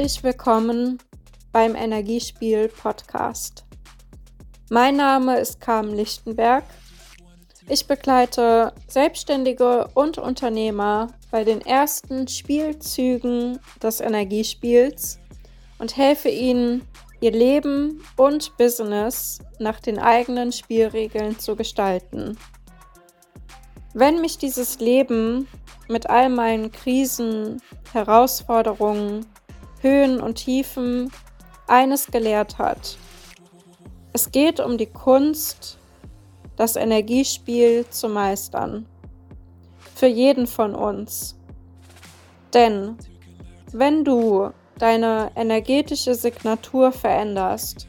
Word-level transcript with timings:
Herzlich 0.00 0.24
willkommen 0.24 0.96
beim 1.52 1.74
Energiespiel 1.74 2.68
Podcast. 2.68 3.66
Mein 4.70 4.96
Name 4.96 5.38
ist 5.38 5.60
Carmen 5.60 5.94
Lichtenberg. 5.94 6.64
Ich 7.68 7.86
begleite 7.86 8.72
Selbstständige 8.88 9.88
und 9.92 10.16
Unternehmer 10.16 11.08
bei 11.30 11.44
den 11.44 11.60
ersten 11.60 12.26
Spielzügen 12.28 13.58
des 13.82 14.00
Energiespiels 14.00 15.18
und 15.78 15.98
helfe 15.98 16.30
ihnen, 16.30 16.80
ihr 17.20 17.32
Leben 17.32 18.02
und 18.16 18.56
Business 18.56 19.40
nach 19.58 19.80
den 19.80 19.98
eigenen 19.98 20.50
Spielregeln 20.50 21.38
zu 21.38 21.56
gestalten. 21.56 22.38
Wenn 23.92 24.22
mich 24.22 24.38
dieses 24.38 24.80
Leben 24.80 25.46
mit 25.88 26.08
all 26.08 26.30
meinen 26.30 26.72
Krisen, 26.72 27.60
Herausforderungen, 27.92 29.26
Höhen 29.80 30.20
und 30.20 30.36
Tiefen 30.36 31.10
eines 31.66 32.06
gelehrt 32.06 32.58
hat. 32.58 32.98
Es 34.12 34.30
geht 34.32 34.60
um 34.60 34.76
die 34.76 34.86
Kunst, 34.86 35.78
das 36.56 36.76
Energiespiel 36.76 37.86
zu 37.88 38.08
meistern. 38.08 38.86
Für 39.94 40.08
jeden 40.08 40.46
von 40.46 40.74
uns. 40.74 41.36
Denn 42.52 42.96
wenn 43.72 44.04
du 44.04 44.50
deine 44.78 45.30
energetische 45.36 46.14
Signatur 46.14 46.90
veränderst 46.90 47.86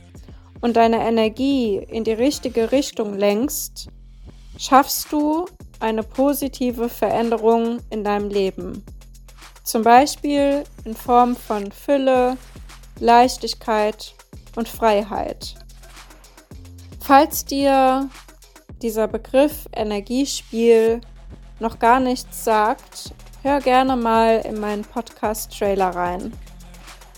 und 0.62 0.76
deine 0.76 1.00
Energie 1.00 1.78
in 1.78 2.04
die 2.04 2.14
richtige 2.14 2.72
Richtung 2.72 3.18
lenkst, 3.18 3.88
schaffst 4.58 5.12
du 5.12 5.46
eine 5.80 6.04
positive 6.04 6.90
Veränderung 6.90 7.80
in 7.90 8.04
deinem 8.04 8.30
Leben. 8.30 8.84
Zum 9.64 9.84
Beispiel 9.84 10.64
in 10.86 10.96
Form 10.96 11.36
von 11.36 11.72
Fülle, 11.72 12.38
Leichtigkeit 13.00 14.14
und 14.56 14.68
Freiheit. 14.68 15.56
Falls 17.00 17.46
dir 17.46 18.10
dieser 18.82 19.08
Begriff 19.08 19.68
Energiespiel 19.76 21.02
noch 21.60 21.80
gar 21.80 22.00
nichts 22.00 22.44
sagt, 22.44 23.14
hör 23.44 23.60
gerne 23.60 23.96
mal 23.96 24.42
in 24.46 24.60
meinen 24.60 24.84
Podcast-Trailer 24.84 25.90
rein. 25.90 26.34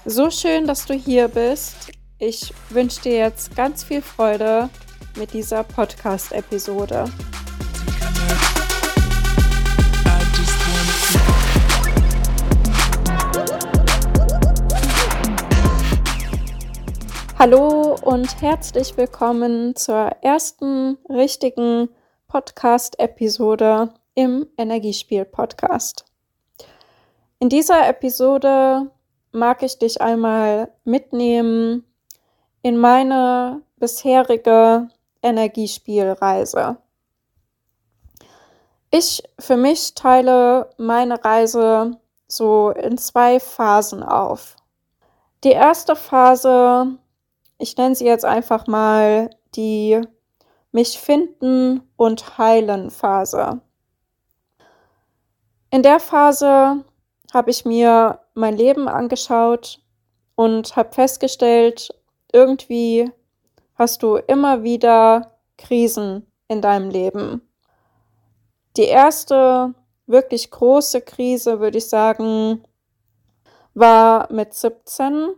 So 0.06 0.30
schön, 0.30 0.68
dass 0.68 0.86
du 0.86 0.94
hier 0.94 1.30
bist. 1.30 1.92
Ich 2.20 2.54
wünsche 2.70 3.02
dir 3.02 3.18
jetzt 3.18 3.56
ganz 3.56 3.84
viel 3.84 4.02
Freude 4.02 4.70
mit 5.18 5.34
dieser 5.34 5.64
Podcast-Episode. 5.64 7.06
Hallo 17.46 17.98
und 18.02 18.42
herzlich 18.42 18.96
willkommen 18.96 19.76
zur 19.76 20.12
ersten 20.22 20.98
richtigen 21.10 21.90
Podcast-Episode 22.30 23.94
im 24.16 24.48
Energiespiel-Podcast. 24.56 26.06
In 27.40 27.50
dieser 27.50 27.86
Episode 27.90 28.90
mag 29.34 29.62
ich 29.62 29.78
dich 29.78 30.02
einmal 30.02 30.72
mitnehmen 30.86 31.84
in 32.62 32.78
meine 32.78 33.62
bisherige 33.76 34.88
Energiespielreise. 35.22 36.78
Ich 38.90 39.22
für 39.38 39.58
mich 39.58 39.96
teile 39.96 40.70
meine 40.78 41.22
Reise 41.22 42.00
so 42.26 42.70
in 42.70 42.98
zwei 42.98 43.42
Phasen 43.42 44.02
auf. 44.02 44.56
Die 45.44 45.52
erste 45.52 45.98
Phase 45.98 47.00
ich 47.64 47.78
nenne 47.78 47.96
sie 47.96 48.06
jetzt 48.06 48.26
einfach 48.26 48.68
mal 48.68 49.30
die 49.56 50.02
mich 50.74 51.00
finden 51.00 51.82
und 51.96 52.38
heilen 52.38 52.90
Phase. 52.90 53.62
In 55.70 55.82
der 55.82 56.00
Phase 56.00 56.84
habe 57.34 57.52
ich 57.52 57.64
mir 57.64 58.20
mein 58.34 58.58
Leben 58.58 58.88
angeschaut 58.90 59.80
und 60.36 60.76
habe 60.76 60.92
festgestellt, 60.92 61.90
irgendwie 62.34 63.10
hast 63.76 64.04
du 64.04 64.18
immer 64.18 64.64
wieder 64.64 65.40
Krisen 65.58 66.28
in 66.50 66.62
deinem 66.62 66.90
Leben. 66.90 67.48
Die 68.76 68.84
erste 68.84 69.74
wirklich 70.06 70.52
große 70.52 71.02
Krise, 71.02 71.60
würde 71.62 71.78
ich 71.78 71.88
sagen, 71.88 72.64
war 73.74 74.32
mit 74.34 74.54
17 74.54 75.36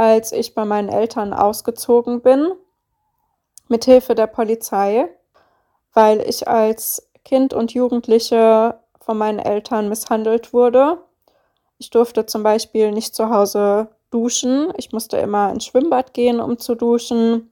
als 0.00 0.32
ich 0.32 0.54
bei 0.54 0.64
meinen 0.64 0.88
Eltern 0.88 1.34
ausgezogen 1.34 2.22
bin, 2.22 2.52
mit 3.68 3.84
Hilfe 3.84 4.14
der 4.14 4.28
Polizei, 4.28 5.10
weil 5.92 6.22
ich 6.22 6.48
als 6.48 7.10
Kind 7.22 7.52
und 7.52 7.74
Jugendliche 7.74 8.80
von 8.98 9.18
meinen 9.18 9.38
Eltern 9.38 9.90
misshandelt 9.90 10.54
wurde. 10.54 11.02
Ich 11.76 11.90
durfte 11.90 12.24
zum 12.24 12.42
Beispiel 12.42 12.92
nicht 12.92 13.14
zu 13.14 13.28
Hause 13.28 13.88
duschen. 14.08 14.72
Ich 14.78 14.90
musste 14.90 15.18
immer 15.18 15.50
ins 15.52 15.66
Schwimmbad 15.66 16.14
gehen, 16.14 16.40
um 16.40 16.58
zu 16.58 16.76
duschen. 16.76 17.50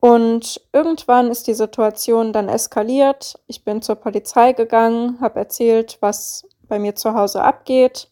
Und 0.00 0.60
irgendwann 0.72 1.30
ist 1.30 1.46
die 1.46 1.54
Situation 1.54 2.32
dann 2.32 2.48
eskaliert. 2.48 3.38
Ich 3.46 3.62
bin 3.62 3.80
zur 3.80 3.94
Polizei 3.94 4.54
gegangen, 4.54 5.20
habe 5.20 5.38
erzählt, 5.38 5.98
was 6.00 6.48
bei 6.62 6.80
mir 6.80 6.96
zu 6.96 7.14
Hause 7.14 7.44
abgeht 7.44 8.10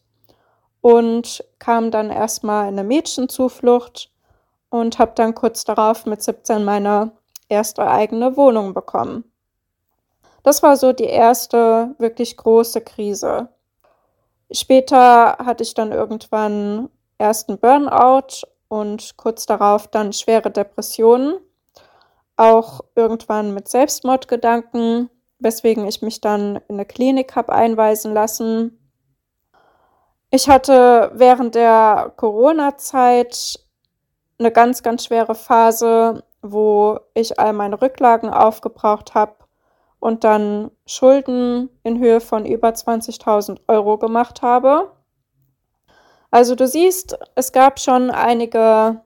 und 0.83 1.45
kam 1.59 1.91
dann 1.91 2.11
erstmal 2.11 2.63
in 2.63 2.77
eine 2.77 2.83
Mädchenzuflucht 2.83 4.11
und 4.69 4.99
habe 4.99 5.13
dann 5.15 5.33
kurz 5.33 5.63
darauf 5.63 6.05
mit 6.05 6.21
17 6.21 6.65
meine 6.65 7.13
erste 7.47 7.87
eigene 7.87 8.35
Wohnung 8.35 8.73
bekommen. 8.73 9.23
Das 10.43 10.61
war 10.61 10.75
so 10.75 10.91
die 10.91 11.05
erste 11.05 11.95
wirklich 11.99 12.35
große 12.35 12.81
Krise. 12.81 13.47
Später 14.51 15.37
hatte 15.37 15.63
ich 15.63 15.73
dann 15.73 15.93
irgendwann 15.93 16.89
ersten 17.17 17.57
Burnout 17.59 18.45
und 18.67 19.15
kurz 19.15 19.45
darauf 19.45 19.87
dann 19.87 20.11
schwere 20.11 20.51
Depressionen, 20.51 21.39
auch 22.35 22.81
irgendwann 22.95 23.53
mit 23.53 23.69
Selbstmordgedanken, 23.69 25.09
weswegen 25.39 25.87
ich 25.87 26.01
mich 26.01 26.19
dann 26.19 26.57
in 26.67 26.75
eine 26.75 26.85
Klinik 26.85 27.37
habe 27.37 27.53
einweisen 27.53 28.13
lassen 28.13 28.82
ich 30.33 30.49
hatte 30.49 31.11
während 31.13 31.53
der 31.53 32.11
Corona-Zeit 32.17 33.59
eine 34.39 34.51
ganz, 34.51 34.81
ganz 34.81 35.05
schwere 35.05 35.35
Phase, 35.35 36.23
wo 36.41 36.99
ich 37.13 37.39
all 37.39 37.53
meine 37.53 37.79
Rücklagen 37.79 38.31
aufgebraucht 38.31 39.13
habe 39.13 39.35
und 39.99 40.23
dann 40.23 40.71
Schulden 40.87 41.69
in 41.83 41.99
Höhe 41.99 42.19
von 42.19 42.47
über 42.47 42.69
20.000 42.69 43.59
Euro 43.67 43.99
gemacht 43.99 44.41
habe. 44.41 44.91
Also 46.31 46.55
du 46.55 46.65
siehst, 46.65 47.15
es 47.35 47.51
gab 47.51 47.79
schon 47.79 48.09
einige 48.09 49.01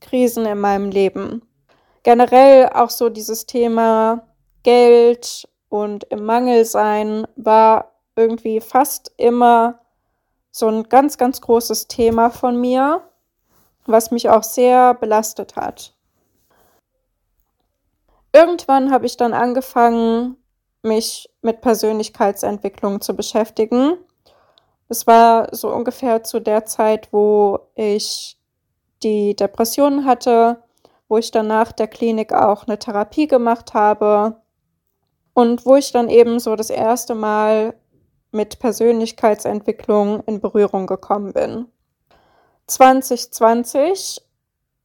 Krisen 0.00 0.46
in 0.46 0.58
meinem 0.58 0.90
Leben. 0.90 1.42
Generell 2.02 2.70
auch 2.70 2.90
so 2.90 3.08
dieses 3.08 3.46
Thema 3.46 4.26
Geld 4.64 5.48
und 5.68 6.02
im 6.10 6.24
Mangel 6.24 6.64
sein 6.64 7.24
war 7.36 7.92
irgendwie 8.16 8.60
fast 8.60 9.12
immer 9.16 9.78
so 10.52 10.68
ein 10.68 10.88
ganz, 10.88 11.18
ganz 11.18 11.40
großes 11.40 11.88
Thema 11.88 12.30
von 12.30 12.60
mir, 12.60 13.02
was 13.86 14.10
mich 14.10 14.28
auch 14.28 14.44
sehr 14.44 14.94
belastet 14.94 15.56
hat. 15.56 15.94
Irgendwann 18.32 18.92
habe 18.92 19.06
ich 19.06 19.16
dann 19.16 19.32
angefangen, 19.32 20.36
mich 20.82 21.30
mit 21.40 21.60
Persönlichkeitsentwicklung 21.60 23.00
zu 23.00 23.16
beschäftigen. 23.16 23.96
Es 24.88 25.06
war 25.06 25.54
so 25.54 25.72
ungefähr 25.72 26.22
zu 26.22 26.40
der 26.40 26.64
Zeit, 26.64 27.08
wo 27.12 27.60
ich 27.74 28.38
die 29.02 29.34
Depressionen 29.34 30.04
hatte, 30.04 30.62
wo 31.08 31.18
ich 31.18 31.30
dann 31.30 31.46
nach 31.46 31.72
der 31.72 31.88
Klinik 31.88 32.32
auch 32.32 32.66
eine 32.66 32.78
Therapie 32.78 33.26
gemacht 33.26 33.74
habe 33.74 34.40
und 35.34 35.64
wo 35.64 35.76
ich 35.76 35.92
dann 35.92 36.08
eben 36.08 36.40
so 36.40 36.56
das 36.56 36.70
erste 36.70 37.14
Mal 37.14 37.74
mit 38.32 38.58
Persönlichkeitsentwicklung 38.58 40.22
in 40.24 40.40
Berührung 40.40 40.86
gekommen 40.86 41.32
bin. 41.32 41.66
2020, 42.66 44.22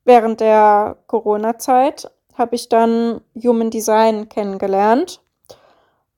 während 0.04 0.40
der 0.40 0.98
Corona-Zeit, 1.08 2.12
habe 2.36 2.56
ich 2.56 2.70
dann 2.70 3.22
Human 3.36 3.72
Design 3.72 4.30
kennengelernt. 4.30 5.22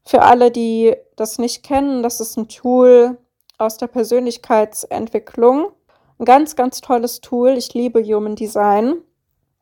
Für 0.04 0.24
alle, 0.24 0.52
die 0.52 0.96
das 1.16 1.38
nicht 1.38 1.64
kennen, 1.64 2.04
das 2.04 2.20
ist 2.20 2.38
ein 2.38 2.50
Tool 2.50 3.18
aus 3.58 3.78
der 3.78 3.88
Persönlichkeitsentwicklung. 3.88 5.72
Ein 6.18 6.26
ganz, 6.26 6.56
ganz 6.56 6.82
tolles 6.82 7.22
Tool. 7.22 7.52
Ich 7.52 7.74
liebe 7.74 8.04
Human 8.04 8.36
Design. 8.36 8.96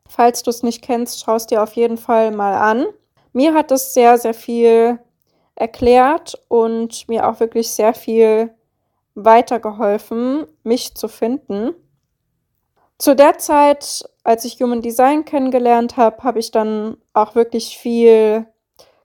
Falls 0.08 0.44
du 0.44 0.50
es 0.50 0.64
nicht 0.64 0.82
kennst, 0.82 1.24
schau 1.24 1.36
es 1.36 1.48
dir 1.48 1.62
auf 1.62 1.74
jeden 1.74 1.98
Fall 1.98 2.32
mal 2.32 2.56
an. 2.56 2.86
Mir 3.34 3.54
hat 3.54 3.72
es 3.72 3.94
sehr, 3.94 4.18
sehr 4.18 4.34
viel 4.34 5.00
erklärt 5.58 6.42
und 6.48 7.10
mir 7.10 7.28
auch 7.28 7.40
wirklich 7.40 7.72
sehr 7.72 7.94
viel 7.94 8.54
weitergeholfen, 9.16 10.46
mich 10.64 10.96
zu 10.96 11.08
finden. 11.08 11.74
Zu 13.00 13.16
der 13.16 13.38
Zeit, 13.38 14.08
als 14.24 14.46
ich 14.46 14.62
Human 14.62 14.82
Design 14.82 15.26
kennengelernt 15.26 15.98
habe, 15.98 16.24
habe 16.24 16.40
ich 16.40 16.52
dann 16.52 16.98
auch 17.14 17.36
wirklich 17.36 17.78
viel 17.78 18.46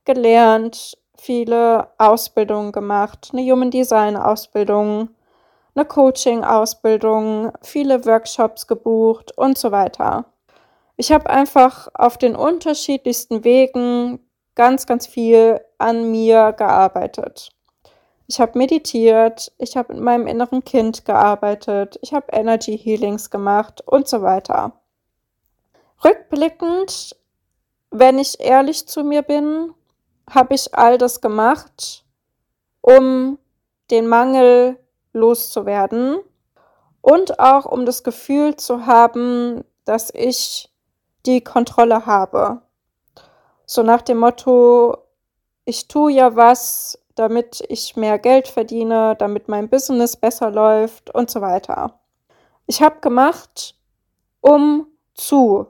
gelernt, 0.05 0.99
viele 1.17 1.89
Ausbildungen 1.99 2.73
gemacht, 2.73 3.31
eine 3.33 3.43
Human 3.51 3.71
Design 3.71 4.17
Ausbildung, 4.17 5.09
eine 5.75 5.85
Coaching 5.87 6.45
Ausbildung, 6.45 7.53
viele 7.63 8.05
Workshops 8.05 8.67
gebucht 8.67 9.37
und 9.39 9.57
so 9.57 9.73
weiter. 9.73 10.27
Ich 10.97 11.13
habe 11.13 11.31
einfach 11.31 11.89
auf 11.95 12.19
den 12.19 12.37
unterschiedlichsten 12.37 13.45
Wegen 13.45 14.21
ganz, 14.55 14.87
ganz 14.87 15.07
viel 15.07 15.61
an 15.79 16.11
mir 16.11 16.53
gearbeitet. 16.53 17.51
Ich 18.27 18.41
habe 18.41 18.59
meditiert, 18.59 19.53
ich 19.59 19.77
habe 19.77 19.95
mit 19.95 20.03
meinem 20.03 20.27
inneren 20.27 20.65
Kind 20.65 21.05
gearbeitet, 21.05 21.99
ich 22.03 22.15
habe 22.15 22.33
Energy 22.33 22.79
Healings 22.79 23.31
gemacht 23.31 23.83
und 23.87 24.09
so 24.09 24.23
weiter. 24.23 24.73
Rückblickend, 26.05 27.17
wenn 27.91 28.19
ich 28.19 28.41
ehrlich 28.41 28.89
zu 28.89 29.05
mir 29.05 29.23
bin, 29.23 29.75
habe 30.31 30.55
ich 30.55 30.75
all 30.75 30.99
das 30.99 31.21
gemacht, 31.21 32.05
um 32.81 33.39
den 33.91 34.07
Mangel 34.07 34.79
loszuwerden 35.13 36.19
und 37.03 37.39
auch 37.39 37.67
um 37.67 37.85
das 37.85 38.03
Gefühl 38.03 38.57
zu 38.57 38.87
haben, 38.87 39.65
dass 39.85 40.11
ich 40.15 40.73
die 41.27 41.43
Kontrolle 41.43 42.07
habe. 42.07 42.63
So 43.73 43.83
nach 43.83 44.03
dem 44.03 44.19
Motto, 44.19 44.99
ich 45.65 45.89
tue 45.89 46.13
ja 46.13 46.37
was, 46.37 46.99
damit 47.15 47.65
ich 47.69 47.97
mehr 47.97 48.19
Geld 48.19 48.47
verdiene, 48.47 49.17
damit 49.19 49.49
mein 49.49 49.71
Business 49.71 50.15
besser 50.15 50.51
läuft 50.51 51.09
und 51.15 51.31
so 51.31 51.41
weiter. 51.41 51.99
Ich 52.67 52.83
habe 52.83 53.01
gemacht, 53.01 53.75
um 54.43 54.89
zu. 55.15 55.69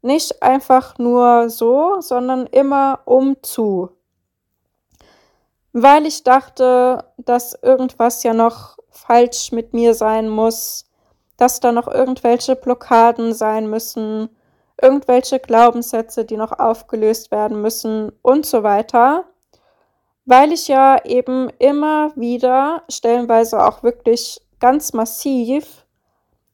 Nicht 0.00 0.42
einfach 0.42 0.96
nur 0.96 1.50
so, 1.50 2.00
sondern 2.00 2.46
immer 2.46 3.00
um 3.04 3.36
zu. 3.42 3.90
Weil 5.74 6.06
ich 6.06 6.22
dachte, 6.22 7.04
dass 7.18 7.52
irgendwas 7.52 8.22
ja 8.22 8.32
noch 8.32 8.78
falsch 8.88 9.52
mit 9.52 9.74
mir 9.74 9.92
sein 9.92 10.30
muss, 10.30 10.86
dass 11.36 11.60
da 11.60 11.70
noch 11.70 11.86
irgendwelche 11.86 12.56
Blockaden 12.56 13.34
sein 13.34 13.68
müssen, 13.68 14.30
irgendwelche 14.80 15.38
Glaubenssätze, 15.38 16.24
die 16.24 16.36
noch 16.36 16.52
aufgelöst 16.52 17.30
werden 17.30 17.62
müssen 17.62 18.12
und 18.22 18.46
so 18.46 18.62
weiter 18.62 19.26
weil 20.24 20.52
ich 20.52 20.68
ja 20.68 21.04
eben 21.04 21.50
immer 21.58 22.12
wieder, 22.16 22.82
stellenweise 22.88 23.62
auch 23.64 23.82
wirklich 23.82 24.40
ganz 24.58 24.92
massiv 24.92 25.84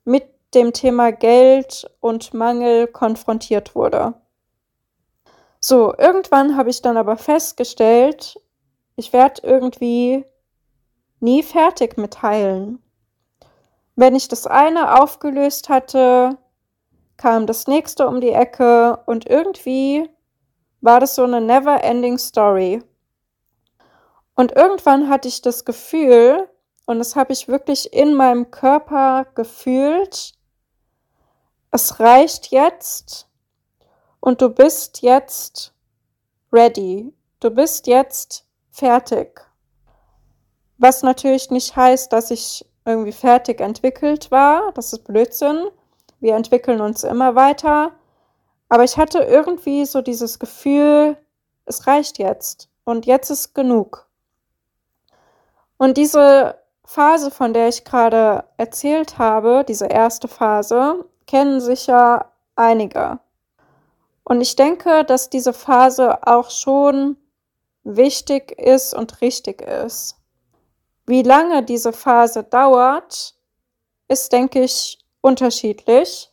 mit 0.05 0.25
dem 0.55 0.73
Thema 0.73 1.13
Geld 1.13 1.89
und 2.01 2.35
Mangel 2.35 2.89
konfrontiert 2.89 3.75
wurde. 3.75 4.15
So, 5.61 5.95
irgendwann 5.97 6.57
habe 6.57 6.71
ich 6.71 6.83
dann 6.83 6.97
aber 6.97 7.17
festgestellt, 7.17 8.41
ich 8.97 9.13
werde 9.13 9.43
irgendwie 9.45 10.25
nie 11.21 11.43
fertig 11.43 11.97
mit 11.97 12.23
Heilen. 12.23 12.83
Wenn 13.95 14.17
ich 14.17 14.29
das 14.29 14.47
eine 14.47 15.01
aufgelöst 15.01 15.69
hatte, 15.69 16.39
kam 17.21 17.47
das 17.47 17.67
nächste 17.67 18.09
um 18.09 18.23
die 18.23 18.33
Ecke 18.33 18.99
und 19.05 19.29
irgendwie 19.29 20.09
war 20.81 21.01
das 21.01 21.17
so 21.17 21.25
eine 21.25 21.43
never-ending 21.43 22.17
Story. 22.17 22.83
Und 24.35 24.53
irgendwann 24.53 25.11
hatte 25.11 25.29
ich 25.29 25.43
das 25.43 25.67
Gefühl, 25.67 26.49
und 26.87 26.99
das 26.99 27.17
habe 27.17 27.35
ich 27.35 27.47
wirklich 27.47 27.93
in 27.93 28.15
meinem 28.15 28.51
Körper 28.51 29.27
gefühlt, 29.35 30.33
es 31.71 32.01
reicht 32.01 32.53
jetzt 32.53 33.29
und 34.21 34.41
du 34.41 34.49
bist 34.49 35.03
jetzt 35.03 35.75
ready. 36.51 37.13
Du 37.41 37.51
bist 37.51 37.87
jetzt 37.87 38.47
fertig. 38.71 39.43
Was 40.79 41.03
natürlich 41.03 41.51
nicht 41.51 41.77
heißt, 41.77 42.11
dass 42.15 42.31
ich 42.31 42.65
irgendwie 42.87 43.13
fertig 43.13 43.61
entwickelt 43.61 44.31
war. 44.31 44.73
Das 44.73 44.95
ist 44.95 45.05
Blödsinn. 45.05 45.69
Wir 46.21 46.37
entwickeln 46.37 46.81
uns 46.81 47.03
immer 47.03 47.35
weiter. 47.35 47.93
Aber 48.69 48.85
ich 48.85 48.97
hatte 48.97 49.19
irgendwie 49.21 49.85
so 49.85 50.01
dieses 50.01 50.39
Gefühl, 50.39 51.17
es 51.65 51.87
reicht 51.87 52.19
jetzt 52.19 52.69
und 52.85 53.07
jetzt 53.07 53.31
ist 53.31 53.55
genug. 53.55 54.07
Und 55.77 55.97
diese 55.97 56.57
Phase, 56.85 57.31
von 57.31 57.53
der 57.53 57.69
ich 57.69 57.85
gerade 57.85 58.45
erzählt 58.57 59.19
habe, 59.19 59.65
diese 59.67 59.87
erste 59.87 60.29
Phase, 60.29 61.05
kennen 61.27 61.61
sicher 61.61 62.33
einige. 62.55 63.19
Und 64.25 64.41
ich 64.41 64.57
denke, 64.57 65.05
dass 65.05 65.31
diese 65.31 65.53
Phase 65.53 66.27
auch 66.27 66.51
schon 66.51 67.17
wichtig 67.83 68.53
ist 68.53 68.95
und 68.95 69.21
richtig 69.21 69.63
ist. 69.63 70.17
Wie 71.07 71.23
lange 71.23 71.65
diese 71.65 71.93
Phase 71.93 72.45
dauert, 72.45 73.35
ist, 74.07 74.33
denke 74.33 74.63
ich, 74.63 75.00
unterschiedlich. 75.21 76.31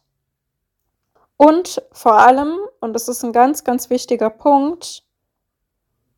Und 1.37 1.81
vor 1.91 2.19
allem, 2.19 2.57
und 2.79 2.93
das 2.93 3.07
ist 3.07 3.23
ein 3.23 3.33
ganz, 3.33 3.63
ganz 3.63 3.89
wichtiger 3.89 4.29
Punkt, 4.29 5.03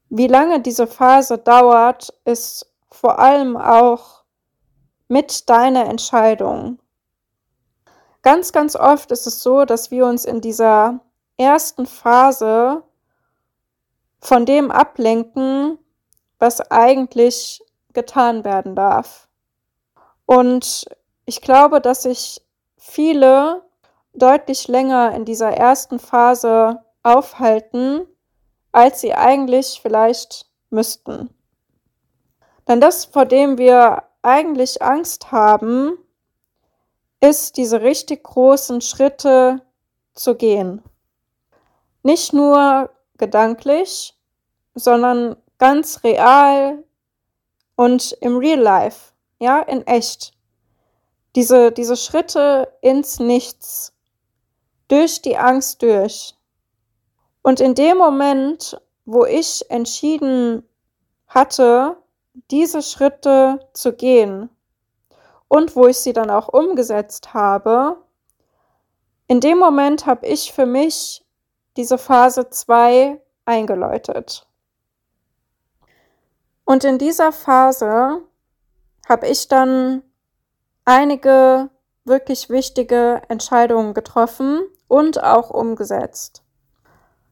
wie 0.09 0.27
lange 0.27 0.61
diese 0.61 0.87
Phase 0.87 1.37
dauert, 1.37 2.13
ist 2.25 2.71
vor 2.89 3.19
allem 3.19 3.57
auch 3.57 4.23
mit 5.07 5.49
deiner 5.49 5.85
Entscheidung. 5.85 6.79
Ganz, 8.21 8.51
ganz 8.51 8.75
oft 8.75 9.11
ist 9.11 9.27
es 9.27 9.43
so, 9.43 9.65
dass 9.65 9.91
wir 9.91 10.05
uns 10.05 10.25
in 10.25 10.41
dieser 10.41 10.99
ersten 11.37 11.85
Phase 11.85 12.83
von 14.19 14.45
dem 14.45 14.71
ablenken, 14.71 15.77
was 16.37 16.59
eigentlich 16.71 17.63
getan 17.93 18.43
werden 18.43 18.75
darf. 18.75 19.27
Und 20.25 20.85
ich 21.25 21.41
glaube, 21.41 21.81
dass 21.81 22.03
sich 22.03 22.41
viele 22.79 23.61
deutlich 24.13 24.67
länger 24.67 25.13
in 25.13 25.25
dieser 25.25 25.51
ersten 25.51 25.99
Phase 25.99 26.83
aufhalten, 27.03 28.07
als 28.71 29.01
sie 29.01 29.13
eigentlich 29.13 29.79
vielleicht 29.81 30.47
müssten. 30.69 31.29
Denn 32.67 32.81
das, 32.81 33.05
vor 33.05 33.25
dem 33.25 33.57
wir 33.57 34.03
eigentlich 34.21 34.81
Angst 34.81 35.31
haben, 35.31 35.97
ist 37.19 37.57
diese 37.57 37.81
richtig 37.81 38.23
großen 38.23 38.81
Schritte 38.81 39.61
zu 40.13 40.35
gehen. 40.35 40.81
Nicht 42.03 42.33
nur 42.33 42.89
gedanklich, 43.17 44.15
sondern 44.73 45.35
ganz 45.57 46.03
real 46.03 46.83
und 47.75 48.13
im 48.21 48.37
Real 48.37 48.59
Life, 48.59 49.13
ja, 49.39 49.59
in 49.61 49.85
echt. 49.85 50.33
Diese, 51.35 51.71
diese 51.71 51.95
Schritte 51.95 52.73
ins 52.81 53.19
Nichts, 53.19 53.93
durch 54.89 55.21
die 55.21 55.37
Angst 55.37 55.81
durch. 55.81 56.35
Und 57.41 57.61
in 57.61 57.75
dem 57.75 57.97
Moment, 57.97 58.81
wo 59.05 59.25
ich 59.25 59.69
entschieden 59.69 60.67
hatte, 61.27 61.97
diese 62.51 62.81
Schritte 62.81 63.59
zu 63.73 63.93
gehen 63.93 64.49
und 65.47 65.75
wo 65.75 65.87
ich 65.87 65.97
sie 65.97 66.13
dann 66.13 66.29
auch 66.29 66.47
umgesetzt 66.49 67.33
habe, 67.33 67.97
in 69.27 69.39
dem 69.39 69.59
Moment 69.59 70.05
habe 70.05 70.25
ich 70.25 70.51
für 70.51 70.65
mich 70.65 71.23
diese 71.77 71.97
Phase 71.97 72.49
2 72.49 73.21
eingeläutet. 73.45 74.47
Und 76.65 76.83
in 76.83 76.97
dieser 76.97 77.31
Phase 77.31 78.23
habe 79.07 79.27
ich 79.27 79.47
dann 79.47 80.03
einige 80.89 81.69
wirklich 82.03 82.49
wichtige 82.49 83.21
Entscheidungen 83.29 83.93
getroffen 83.93 84.61
und 84.87 85.23
auch 85.23 85.51
umgesetzt. 85.51 86.41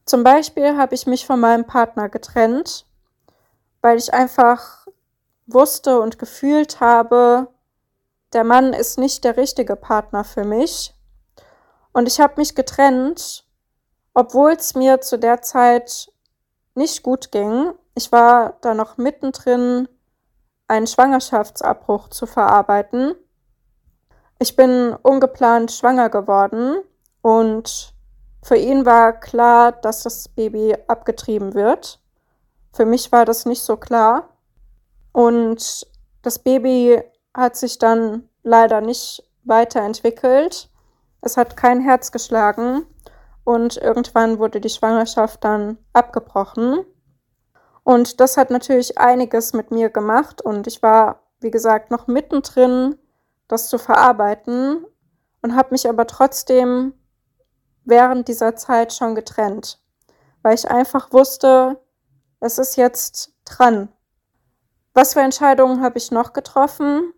Zum 0.06 0.22
Beispiel 0.22 0.78
habe 0.78 0.94
ich 0.94 1.08
mich 1.08 1.26
von 1.26 1.40
meinem 1.40 1.66
Partner 1.66 2.08
getrennt, 2.08 2.86
weil 3.82 3.98
ich 3.98 4.14
einfach 4.14 4.86
wusste 5.46 6.00
und 6.00 6.20
gefühlt 6.20 6.78
habe, 6.78 7.48
der 8.32 8.44
Mann 8.44 8.72
ist 8.72 8.96
nicht 8.96 9.24
der 9.24 9.36
richtige 9.36 9.74
Partner 9.74 10.22
für 10.22 10.44
mich. 10.44 10.94
Und 11.92 12.06
ich 12.06 12.20
habe 12.20 12.34
mich 12.36 12.54
getrennt, 12.54 13.44
obwohl 14.14 14.52
es 14.52 14.76
mir 14.76 15.00
zu 15.00 15.18
der 15.18 15.42
Zeit 15.42 16.12
nicht 16.74 17.02
gut 17.02 17.32
ging. 17.32 17.72
Ich 17.96 18.12
war 18.12 18.56
da 18.60 18.74
noch 18.74 18.98
mittendrin, 18.98 19.88
einen 20.68 20.86
Schwangerschaftsabbruch 20.86 22.08
zu 22.08 22.26
verarbeiten. 22.26 23.16
Ich 24.40 24.54
bin 24.54 24.94
ungeplant 25.02 25.72
schwanger 25.72 26.10
geworden 26.10 26.78
und 27.22 27.92
für 28.42 28.56
ihn 28.56 28.86
war 28.86 29.12
klar, 29.12 29.72
dass 29.72 30.04
das 30.04 30.28
Baby 30.28 30.76
abgetrieben 30.86 31.54
wird. 31.54 32.00
Für 32.72 32.86
mich 32.86 33.10
war 33.10 33.24
das 33.24 33.46
nicht 33.46 33.62
so 33.62 33.76
klar. 33.76 34.28
Und 35.12 35.86
das 36.22 36.38
Baby 36.38 37.02
hat 37.34 37.56
sich 37.56 37.78
dann 37.78 38.28
leider 38.44 38.80
nicht 38.80 39.28
weiterentwickelt. 39.42 40.70
Es 41.20 41.36
hat 41.36 41.56
kein 41.56 41.80
Herz 41.80 42.12
geschlagen 42.12 42.86
und 43.42 43.76
irgendwann 43.78 44.38
wurde 44.38 44.60
die 44.60 44.68
Schwangerschaft 44.68 45.42
dann 45.42 45.78
abgebrochen. 45.92 46.84
Und 47.82 48.20
das 48.20 48.36
hat 48.36 48.50
natürlich 48.50 48.98
einiges 48.98 49.52
mit 49.52 49.72
mir 49.72 49.90
gemacht 49.90 50.42
und 50.42 50.68
ich 50.68 50.80
war, 50.82 51.22
wie 51.40 51.50
gesagt, 51.50 51.90
noch 51.90 52.06
mittendrin, 52.06 52.96
das 53.48 53.68
zu 53.68 53.78
verarbeiten 53.78 54.84
und 55.42 55.56
habe 55.56 55.70
mich 55.72 55.88
aber 55.88 56.06
trotzdem 56.06 56.92
während 57.84 58.28
dieser 58.28 58.54
Zeit 58.54 58.92
schon 58.92 59.14
getrennt, 59.14 59.80
weil 60.42 60.54
ich 60.54 60.70
einfach 60.70 61.12
wusste, 61.12 61.80
es 62.40 62.58
ist 62.58 62.76
jetzt 62.76 63.32
dran. 63.44 63.88
Was 64.94 65.14
für 65.14 65.20
Entscheidungen 65.20 65.82
habe 65.82 65.98
ich 65.98 66.10
noch 66.10 66.32
getroffen? 66.32 67.12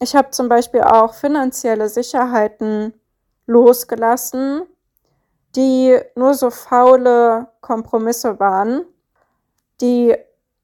Ich 0.00 0.16
habe 0.16 0.30
zum 0.30 0.48
Beispiel 0.48 0.82
auch 0.82 1.14
finanzielle 1.14 1.88
Sicherheiten 1.88 2.94
losgelassen, 3.46 4.62
die 5.54 5.98
nur 6.14 6.34
so 6.34 6.50
faule 6.50 7.48
Kompromisse 7.60 8.38
waren, 8.38 8.84
die 9.80 10.14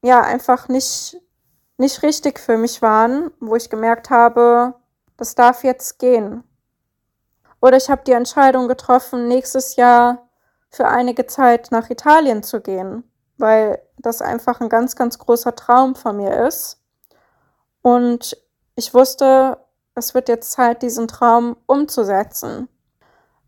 ja 0.02 0.21
einfach 0.21 0.69
nicht, 0.69 1.21
nicht 1.78 2.02
richtig 2.02 2.38
für 2.38 2.59
mich 2.59 2.83
waren, 2.83 3.31
wo 3.40 3.57
ich 3.57 3.71
gemerkt 3.71 4.11
habe, 4.11 4.75
das 5.16 5.35
darf 5.35 5.64
jetzt 5.64 5.99
gehen. 5.99 6.45
Oder 7.61 7.76
ich 7.76 7.90
habe 7.90 8.02
die 8.04 8.12
Entscheidung 8.12 8.69
getroffen, 8.69 9.28
nächstes 9.28 9.76
Jahr 9.76 10.28
für 10.71 10.88
einige 10.88 11.26
Zeit 11.26 11.71
nach 11.71 11.90
Italien 11.90 12.42
zu 12.42 12.61
gehen, 12.61 13.04
weil 13.37 13.81
das 13.99 14.23
einfach 14.23 14.61
ein 14.61 14.69
ganz, 14.69 14.97
ganz 14.97 15.19
großer 15.19 15.54
Traum 15.54 15.95
von 15.95 16.16
mir 16.16 16.47
ist. 16.47 16.83
Und 17.83 18.37
ich 18.75 18.95
wusste, 18.95 19.59
es 19.95 20.14
wird 20.14 20.28
jetzt 20.28 20.52
Zeit, 20.52 20.83
diesen 20.83 21.09
Traum 21.09 21.57
umzusetzen. 21.66 22.69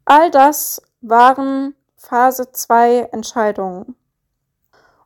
All 0.04 0.30
das 0.30 0.82
waren 1.00 1.74
Phase 1.96 2.52
2 2.52 3.08
Entscheidungen. 3.12 3.96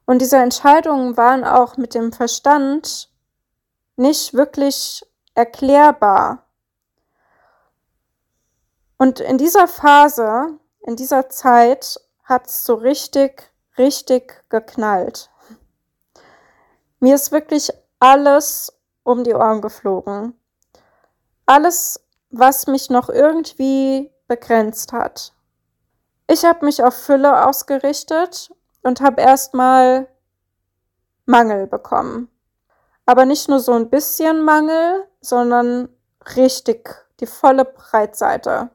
Und 0.05 0.21
diese 0.21 0.39
Entscheidungen 0.39 1.17
waren 1.17 1.45
auch 1.45 1.77
mit 1.77 1.95
dem 1.95 2.13
Verstand 2.13 3.11
nicht 3.97 4.35
wirklich 4.35 5.05
erklärbar. 5.35 6.48
Und 8.99 9.21
in 9.21 9.39
dieser 9.39 9.69
Phase, 9.69 10.59
in 10.81 10.97
dieser 10.97 11.29
Zeit, 11.29 12.01
hat 12.25 12.47
es 12.47 12.65
so 12.65 12.75
richtig, 12.75 13.51
richtig 13.79 14.45
geknallt. 14.51 15.31
Mir 17.01 17.15
ist 17.15 17.31
wirklich 17.31 17.73
alles 18.01 18.73
um 19.05 19.23
die 19.25 19.35
Ohren 19.35 19.63
geflogen. 19.63 20.35
Alles, 21.47 22.05
was 22.31 22.67
mich 22.67 22.91
noch 22.91 23.09
irgendwie 23.09 24.13
begrenzt 24.27 24.93
hat. 24.93 25.33
Ich 26.27 26.45
habe 26.45 26.65
mich 26.65 26.83
auf 26.83 26.95
Fülle 26.95 27.47
ausgerichtet 27.47 28.51
und 28.83 29.01
habe 29.01 29.23
erstmal 29.23 30.09
Mangel 31.25 31.67
bekommen. 31.67 32.29
Aber 33.07 33.25
nicht 33.25 33.49
nur 33.49 33.61
so 33.61 33.73
ein 33.73 33.89
bisschen 33.89 34.43
Mangel, 34.43 35.07
sondern 35.21 35.89
richtig 36.37 36.91
die 37.21 37.27
volle 37.27 37.65
Breitseite. 37.65 38.71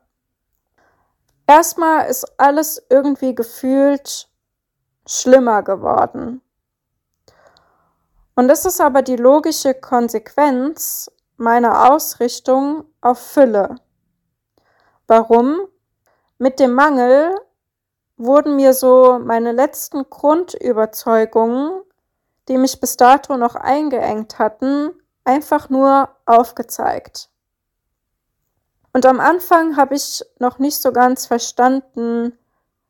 Erstmal 1.48 2.08
ist 2.08 2.40
alles 2.40 2.82
irgendwie 2.90 3.36
gefühlt 3.36 4.30
schlimmer 5.06 5.62
geworden. 5.64 6.42
Und 8.36 8.48
das 8.48 8.66
ist 8.66 8.82
aber 8.82 9.02
die 9.02 9.18
logische 9.18 9.74
Konsequenz 9.74 11.12
meiner 11.38 11.92
Ausrichtung 11.92 12.86
auf 13.02 13.20
Fülle. 13.20 13.76
Warum? 15.08 15.68
Mit 16.38 16.60
dem 16.60 16.74
Mangel 16.74 17.36
wurden 18.18 18.56
mir 18.56 18.74
so 18.74 19.20
meine 19.20 19.52
letzten 19.52 20.10
Grundüberzeugungen, 20.10 21.84
die 22.48 22.58
mich 22.58 22.80
bis 22.80 22.98
dato 22.98 23.38
noch 23.38 23.56
eingeengt 23.56 24.40
hatten, 24.40 24.92
einfach 25.26 25.70
nur 25.70 26.10
aufgezeigt. 26.26 27.30
Und 28.94 29.06
am 29.06 29.20
Anfang 29.20 29.76
habe 29.76 29.96
ich 29.96 30.24
noch 30.40 30.60
nicht 30.60 30.80
so 30.82 30.92
ganz 30.92 31.26
verstanden, 31.26 32.38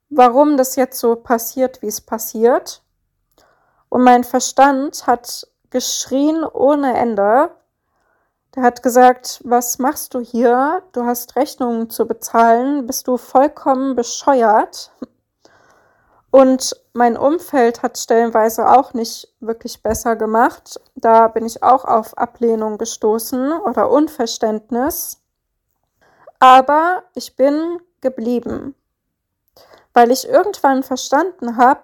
warum 0.09 0.57
das 0.57 0.75
jetzt 0.75 0.99
so 0.99 1.15
passiert, 1.15 1.81
wie 1.81 1.87
es 1.87 2.01
passiert. 2.01 2.83
Und 3.89 4.03
mein 4.03 4.23
Verstand 4.23 5.07
hat 5.07 5.47
geschrien 5.69 6.43
ohne 6.43 6.97
Ende, 6.97 7.51
der 8.55 8.63
hat 8.63 8.83
gesagt, 8.83 9.41
was 9.43 9.79
machst 9.79 10.13
du 10.13 10.19
hier? 10.19 10.83
Du 10.91 11.05
hast 11.05 11.35
Rechnungen 11.35 11.89
zu 11.89 12.05
bezahlen, 12.05 12.85
bist 12.85 13.07
du 13.07 13.17
vollkommen 13.17 13.95
bescheuert. 13.95 14.91
Und 16.29 16.75
mein 16.93 17.17
Umfeld 17.17 17.81
hat 17.81 17.97
stellenweise 17.97 18.69
auch 18.69 18.93
nicht 18.93 19.33
wirklich 19.39 19.81
besser 19.81 20.15
gemacht. 20.15 20.79
Da 20.95 21.27
bin 21.29 21.45
ich 21.45 21.63
auch 21.63 21.85
auf 21.85 22.17
Ablehnung 22.17 22.77
gestoßen 22.77 23.53
oder 23.53 23.89
Unverständnis. 23.89 25.22
Aber 26.43 27.03
ich 27.15 27.37
bin 27.37 27.79
geblieben, 28.01 28.75
weil 29.93 30.11
ich 30.11 30.27
irgendwann 30.27 30.83
verstanden 30.83 31.55
habe, 31.55 31.83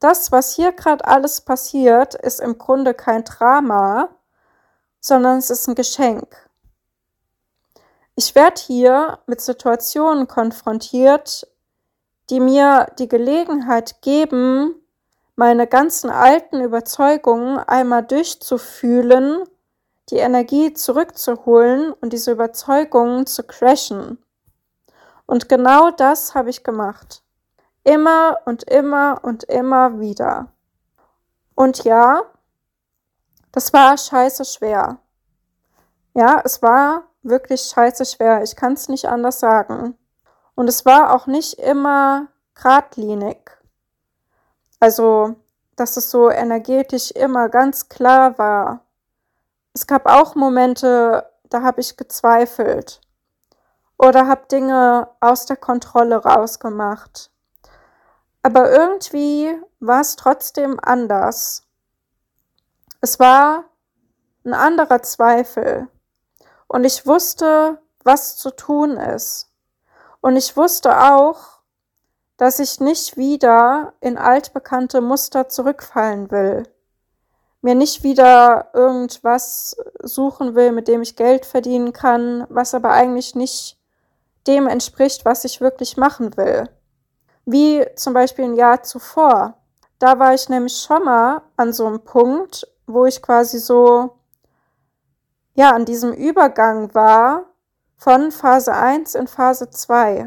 das, 0.00 0.32
was 0.32 0.54
hier 0.54 0.72
gerade 0.72 1.04
alles 1.04 1.42
passiert, 1.42 2.14
ist 2.14 2.40
im 2.40 2.56
Grunde 2.56 2.94
kein 2.94 3.22
Drama, 3.24 4.08
sondern 4.98 5.36
es 5.36 5.50
ist 5.50 5.68
ein 5.68 5.74
Geschenk. 5.74 6.48
Ich 8.14 8.34
werde 8.34 8.62
hier 8.62 9.18
mit 9.26 9.42
Situationen 9.42 10.26
konfrontiert, 10.26 11.46
die 12.30 12.40
mir 12.40 12.86
die 12.98 13.08
Gelegenheit 13.08 14.00
geben, 14.00 14.74
meine 15.36 15.66
ganzen 15.66 16.08
alten 16.08 16.62
Überzeugungen 16.62 17.58
einmal 17.58 18.04
durchzufühlen, 18.04 19.44
die 20.12 20.18
Energie 20.18 20.74
zurückzuholen 20.74 21.92
und 21.94 22.12
diese 22.12 22.32
Überzeugungen 22.32 23.26
zu 23.26 23.42
crashen. 23.42 24.18
Und 25.26 25.48
genau 25.48 25.90
das 25.90 26.34
habe 26.34 26.50
ich 26.50 26.62
gemacht. 26.62 27.22
Immer 27.82 28.38
und 28.44 28.62
immer 28.64 29.20
und 29.22 29.44
immer 29.44 29.98
wieder. 29.98 30.52
Und 31.54 31.84
ja, 31.84 32.22
das 33.52 33.72
war 33.72 33.96
scheiße 33.96 34.44
schwer. 34.44 34.98
Ja, 36.14 36.42
es 36.44 36.62
war 36.62 37.04
wirklich 37.22 37.62
scheiße 37.62 38.04
schwer. 38.04 38.42
Ich 38.42 38.54
kann 38.54 38.74
es 38.74 38.88
nicht 38.88 39.08
anders 39.08 39.40
sagen. 39.40 39.96
Und 40.54 40.68
es 40.68 40.84
war 40.84 41.14
auch 41.14 41.26
nicht 41.26 41.54
immer 41.54 42.28
geradlinig. 42.54 43.50
Also, 44.78 45.36
dass 45.76 45.96
es 45.96 46.10
so 46.10 46.30
energetisch 46.30 47.10
immer 47.12 47.48
ganz 47.48 47.88
klar 47.88 48.36
war. 48.36 48.84
Es 49.74 49.86
gab 49.86 50.06
auch 50.06 50.34
Momente, 50.34 51.30
da 51.44 51.62
habe 51.62 51.80
ich 51.80 51.96
gezweifelt 51.96 53.00
oder 53.96 54.26
habe 54.26 54.46
Dinge 54.50 55.08
aus 55.20 55.46
der 55.46 55.56
Kontrolle 55.56 56.16
rausgemacht. 56.16 57.30
Aber 58.42 58.70
irgendwie 58.70 59.54
war 59.80 60.00
es 60.00 60.16
trotzdem 60.16 60.78
anders. 60.82 61.66
Es 63.00 63.18
war 63.18 63.64
ein 64.44 64.54
anderer 64.54 65.02
Zweifel. 65.02 65.88
Und 66.66 66.84
ich 66.84 67.06
wusste, 67.06 67.80
was 68.04 68.36
zu 68.36 68.50
tun 68.50 68.96
ist. 68.96 69.50
Und 70.20 70.36
ich 70.36 70.56
wusste 70.56 71.12
auch, 71.12 71.60
dass 72.36 72.58
ich 72.58 72.80
nicht 72.80 73.16
wieder 73.16 73.94
in 74.00 74.18
altbekannte 74.18 75.00
Muster 75.00 75.48
zurückfallen 75.48 76.30
will. 76.30 76.64
Mir 77.62 77.76
nicht 77.76 78.02
wieder 78.02 78.70
irgendwas 78.74 79.76
suchen 80.02 80.56
will, 80.56 80.72
mit 80.72 80.88
dem 80.88 81.00
ich 81.00 81.16
Geld 81.16 81.46
verdienen 81.46 81.92
kann, 81.92 82.44
was 82.48 82.74
aber 82.74 82.90
eigentlich 82.90 83.36
nicht 83.36 83.78
dem 84.48 84.66
entspricht, 84.66 85.24
was 85.24 85.44
ich 85.44 85.60
wirklich 85.60 85.96
machen 85.96 86.36
will. 86.36 86.68
Wie 87.44 87.86
zum 87.96 88.14
Beispiel 88.14 88.46
ein 88.46 88.56
Jahr 88.56 88.82
zuvor. 88.82 89.54
Da 90.00 90.18
war 90.18 90.34
ich 90.34 90.48
nämlich 90.48 90.76
schon 90.76 91.04
mal 91.04 91.42
an 91.56 91.72
so 91.72 91.86
einem 91.86 92.00
Punkt, 92.00 92.66
wo 92.86 93.06
ich 93.06 93.22
quasi 93.22 93.60
so, 93.60 94.18
ja, 95.54 95.70
an 95.70 95.84
diesem 95.84 96.12
Übergang 96.12 96.92
war 96.94 97.44
von 97.96 98.32
Phase 98.32 98.74
1 98.74 99.14
in 99.14 99.28
Phase 99.28 99.70
2. 99.70 100.26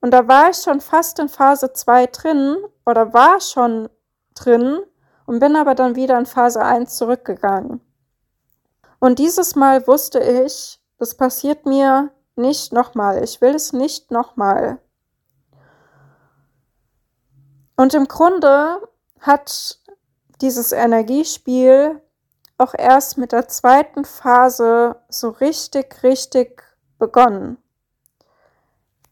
Und 0.00 0.10
da 0.10 0.26
war 0.26 0.50
ich 0.50 0.56
schon 0.56 0.80
fast 0.80 1.20
in 1.20 1.28
Phase 1.28 1.72
2 1.72 2.06
drin 2.08 2.56
oder 2.84 3.14
war 3.14 3.40
schon 3.40 3.88
drin 4.34 4.80
und 5.26 5.40
bin 5.40 5.56
aber 5.56 5.74
dann 5.74 5.96
wieder 5.96 6.18
in 6.18 6.26
Phase 6.26 6.62
1 6.62 6.96
zurückgegangen. 6.96 7.80
Und 8.98 9.18
dieses 9.18 9.54
Mal 9.54 9.86
wusste 9.86 10.20
ich, 10.20 10.80
das 10.98 11.14
passiert 11.14 11.66
mir 11.66 12.10
nicht 12.36 12.72
nochmal. 12.72 13.22
Ich 13.22 13.40
will 13.40 13.54
es 13.54 13.72
nicht 13.72 14.10
nochmal. 14.10 14.78
Und 17.76 17.94
im 17.94 18.06
Grunde 18.06 18.80
hat 19.20 19.78
dieses 20.40 20.72
Energiespiel 20.72 22.00
auch 22.58 22.74
erst 22.76 23.18
mit 23.18 23.32
der 23.32 23.48
zweiten 23.48 24.04
Phase 24.04 24.96
so 25.08 25.30
richtig, 25.30 26.02
richtig 26.02 26.62
begonnen. 26.98 27.58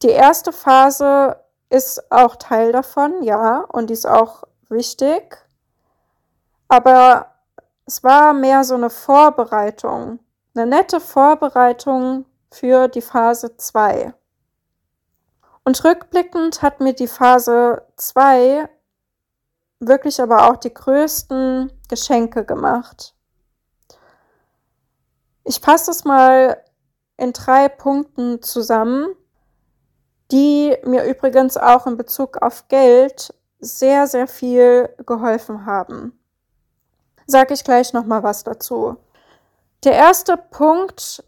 Die 0.02 0.10
erste 0.10 0.52
Phase 0.52 1.36
ist 1.70 2.10
auch 2.12 2.36
Teil 2.36 2.72
davon, 2.72 3.22
ja, 3.22 3.60
und 3.60 3.88
die 3.90 3.94
ist 3.94 4.06
auch 4.06 4.44
wichtig. 4.68 5.41
Aber 6.72 7.26
es 7.84 8.02
war 8.02 8.32
mehr 8.32 8.64
so 8.64 8.76
eine 8.76 8.88
Vorbereitung, 8.88 10.20
eine 10.54 10.64
nette 10.64 11.00
Vorbereitung 11.00 12.24
für 12.50 12.88
die 12.88 13.02
Phase 13.02 13.58
2. 13.58 14.14
Und 15.64 15.84
rückblickend 15.84 16.62
hat 16.62 16.80
mir 16.80 16.94
die 16.94 17.08
Phase 17.08 17.86
2 17.96 18.70
wirklich 19.80 20.18
aber 20.22 20.50
auch 20.50 20.56
die 20.56 20.72
größten 20.72 21.70
Geschenke 21.90 22.46
gemacht. 22.46 23.14
Ich 25.44 25.60
fasse 25.60 25.90
es 25.90 26.06
mal 26.06 26.64
in 27.18 27.34
drei 27.34 27.68
Punkten 27.68 28.40
zusammen, 28.40 29.14
die 30.30 30.74
mir 30.86 31.04
übrigens 31.04 31.58
auch 31.58 31.86
in 31.86 31.98
Bezug 31.98 32.38
auf 32.38 32.66
Geld 32.68 33.34
sehr, 33.58 34.06
sehr 34.06 34.26
viel 34.26 34.88
geholfen 35.04 35.66
haben. 35.66 36.18
Sage 37.26 37.54
ich 37.54 37.64
gleich 37.64 37.92
noch 37.92 38.04
mal 38.04 38.22
was 38.22 38.44
dazu. 38.44 38.96
Der 39.84 39.94
erste 39.94 40.36
Punkt, 40.36 41.24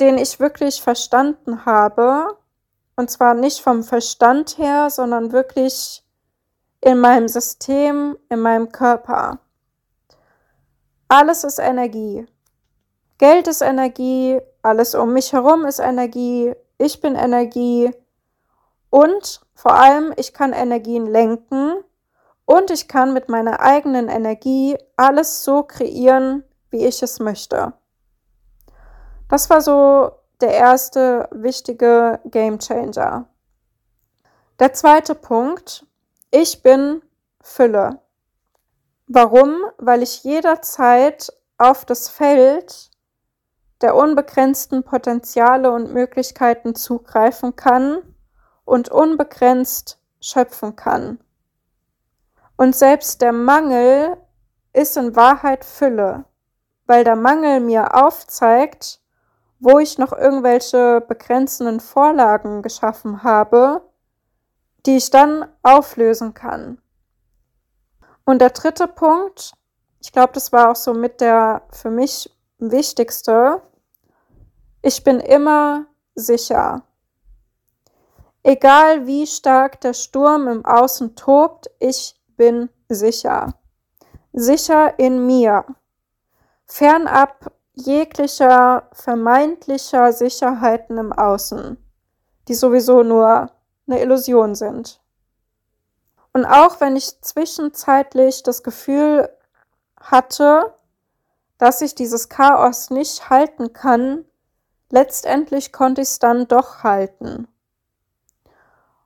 den 0.00 0.18
ich 0.18 0.40
wirklich 0.40 0.80
verstanden 0.80 1.64
habe, 1.66 2.36
und 2.96 3.10
zwar 3.10 3.34
nicht 3.34 3.60
vom 3.60 3.82
Verstand 3.82 4.58
her, 4.58 4.90
sondern 4.90 5.32
wirklich 5.32 6.04
in 6.80 6.98
meinem 6.98 7.28
System, 7.28 8.18
in 8.28 8.40
meinem 8.40 8.70
Körper. 8.70 9.38
Alles 11.08 11.44
ist 11.44 11.58
Energie. 11.58 12.26
Geld 13.18 13.46
ist 13.46 13.60
Energie, 13.60 14.40
alles 14.62 14.94
um 14.94 15.12
mich 15.12 15.32
herum 15.32 15.64
ist 15.64 15.78
Energie, 15.78 16.54
ich 16.78 17.00
bin 17.00 17.14
Energie 17.14 17.92
und 18.90 19.40
vor 19.54 19.74
allem, 19.74 20.12
ich 20.16 20.34
kann 20.34 20.52
Energien 20.52 21.06
lenken 21.06 21.84
und 22.52 22.70
ich 22.70 22.86
kann 22.86 23.14
mit 23.14 23.30
meiner 23.30 23.60
eigenen 23.60 24.08
Energie 24.08 24.76
alles 24.98 25.42
so 25.42 25.62
kreieren, 25.62 26.44
wie 26.68 26.84
ich 26.84 27.02
es 27.02 27.18
möchte. 27.18 27.72
Das 29.30 29.48
war 29.48 29.62
so 29.62 30.12
der 30.42 30.52
erste 30.52 31.30
wichtige 31.30 32.20
Game 32.26 32.58
Changer. 32.58 33.24
Der 34.58 34.74
zweite 34.74 35.14
Punkt, 35.14 35.86
ich 36.30 36.62
bin 36.62 37.00
Fülle. 37.40 38.00
Warum? 39.06 39.54
Weil 39.78 40.02
ich 40.02 40.22
jederzeit 40.22 41.32
auf 41.56 41.86
das 41.86 42.10
Feld 42.10 42.90
der 43.80 43.94
unbegrenzten 43.94 44.82
Potenziale 44.82 45.70
und 45.72 45.94
Möglichkeiten 45.94 46.74
zugreifen 46.74 47.56
kann 47.56 48.02
und 48.66 48.90
unbegrenzt 48.90 49.98
schöpfen 50.20 50.76
kann. 50.76 51.18
Und 52.62 52.76
selbst 52.76 53.20
der 53.22 53.32
Mangel 53.32 54.16
ist 54.72 54.96
in 54.96 55.16
Wahrheit 55.16 55.64
Fülle, 55.64 56.26
weil 56.86 57.02
der 57.02 57.16
Mangel 57.16 57.58
mir 57.58 57.92
aufzeigt, 57.92 59.00
wo 59.58 59.80
ich 59.80 59.98
noch 59.98 60.12
irgendwelche 60.12 61.00
begrenzenden 61.00 61.80
Vorlagen 61.80 62.62
geschaffen 62.62 63.24
habe, 63.24 63.82
die 64.86 64.96
ich 64.98 65.10
dann 65.10 65.44
auflösen 65.64 66.34
kann. 66.34 66.80
Und 68.24 68.38
der 68.38 68.50
dritte 68.50 68.86
Punkt, 68.86 69.54
ich 69.98 70.12
glaube, 70.12 70.32
das 70.34 70.52
war 70.52 70.70
auch 70.70 70.76
so 70.76 70.94
mit 70.94 71.20
der 71.20 71.62
für 71.72 71.90
mich 71.90 72.30
wichtigste, 72.58 73.60
ich 74.82 75.02
bin 75.02 75.18
immer 75.18 75.86
sicher. 76.14 76.84
Egal 78.44 79.08
wie 79.08 79.26
stark 79.26 79.80
der 79.80 79.94
Sturm 79.94 80.46
im 80.46 80.64
Außen 80.64 81.16
tobt, 81.16 81.68
ich 81.80 82.21
bin 82.42 82.70
sicher. 82.88 83.54
Sicher 84.32 84.98
in 84.98 85.26
mir. 85.28 85.64
Fernab 86.66 87.52
jeglicher 87.74 88.88
vermeintlicher 88.90 90.12
Sicherheiten 90.12 90.98
im 90.98 91.12
Außen, 91.12 91.76
die 92.48 92.54
sowieso 92.54 93.04
nur 93.04 93.52
eine 93.86 94.00
Illusion 94.00 94.56
sind. 94.56 95.00
Und 96.32 96.44
auch 96.46 96.80
wenn 96.80 96.96
ich 96.96 97.20
zwischenzeitlich 97.20 98.42
das 98.42 98.64
Gefühl 98.64 99.28
hatte, 100.00 100.74
dass 101.58 101.80
ich 101.80 101.94
dieses 101.94 102.28
Chaos 102.28 102.90
nicht 102.90 103.30
halten 103.30 103.72
kann, 103.72 104.24
letztendlich 104.90 105.72
konnte 105.72 106.00
ich 106.00 106.08
es 106.08 106.18
dann 106.18 106.48
doch 106.48 106.82
halten. 106.82 107.46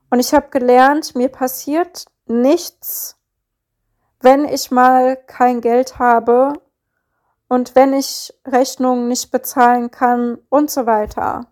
Und 0.09 0.21
ich 0.21 0.33
habe 0.33 0.49
gelernt, 0.49 1.15
mir 1.15 1.29
passiert 1.29 2.07
nichts, 2.25 3.16
wenn 4.21 4.45
ich 4.45 4.71
mal 4.71 5.17
kein 5.17 5.61
Geld 5.61 5.99
habe 5.99 6.55
und 7.49 7.75
wenn 7.75 7.93
ich 7.93 8.35
Rechnungen 8.47 9.09
nicht 9.09 9.31
bezahlen 9.31 9.91
kann 9.91 10.39
und 10.49 10.71
so 10.71 10.87
weiter. 10.87 11.47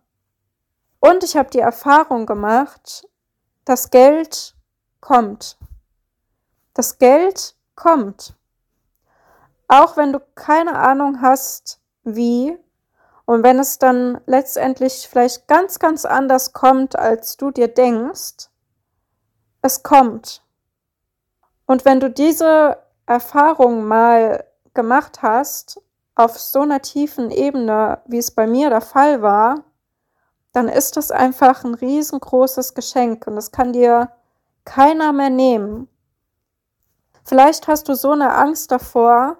Und 1.00 1.22
ich 1.22 1.36
habe 1.36 1.50
die 1.50 1.60
Erfahrung 1.60 2.26
gemacht, 2.26 3.06
dass 3.64 3.90
Geld 3.90 4.54
kommt. 5.00 5.58
Das 6.72 6.98
Geld 6.98 7.54
kommt. 7.76 8.34
Auch 9.68 9.96
wenn 9.96 10.12
du 10.12 10.20
keine 10.34 10.78
Ahnung 10.78 11.20
hast, 11.20 11.80
wie 12.02 12.58
und 13.26 13.42
wenn 13.42 13.58
es 13.58 13.78
dann 13.78 14.20
letztendlich 14.26 15.08
vielleicht 15.08 15.48
ganz, 15.48 15.78
ganz 15.78 16.04
anders 16.04 16.52
kommt, 16.52 16.96
als 16.96 17.36
du 17.36 17.50
dir 17.50 17.68
denkst, 17.68 18.50
es 19.62 19.82
kommt. 19.82 20.43
Und 21.66 21.84
wenn 21.84 22.00
du 22.00 22.10
diese 22.10 22.78
Erfahrung 23.06 23.84
mal 23.84 24.44
gemacht 24.74 25.22
hast, 25.22 25.80
auf 26.14 26.38
so 26.38 26.60
einer 26.60 26.82
tiefen 26.82 27.30
Ebene, 27.30 28.00
wie 28.06 28.18
es 28.18 28.30
bei 28.30 28.46
mir 28.46 28.70
der 28.70 28.80
Fall 28.80 29.22
war, 29.22 29.64
dann 30.52 30.68
ist 30.68 30.96
das 30.96 31.10
einfach 31.10 31.64
ein 31.64 31.74
riesengroßes 31.74 32.74
Geschenk 32.74 33.26
und 33.26 33.34
das 33.34 33.50
kann 33.50 33.72
dir 33.72 34.12
keiner 34.64 35.12
mehr 35.12 35.30
nehmen. 35.30 35.88
Vielleicht 37.24 37.66
hast 37.66 37.88
du 37.88 37.94
so 37.94 38.12
eine 38.12 38.34
Angst 38.34 38.70
davor, 38.70 39.38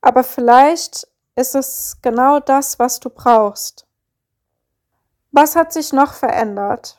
aber 0.00 0.24
vielleicht 0.24 1.06
ist 1.36 1.54
es 1.54 1.98
genau 2.02 2.40
das, 2.40 2.78
was 2.78 3.00
du 3.00 3.10
brauchst. 3.10 3.86
Was 5.30 5.56
hat 5.56 5.72
sich 5.72 5.92
noch 5.92 6.12
verändert? 6.12 6.98